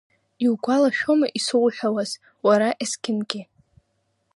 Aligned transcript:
Иугәалашәома 0.43 1.27
исоуҳәауаз, 1.37 2.11
уара 2.47 2.69
есқьынгьы… 2.83 3.41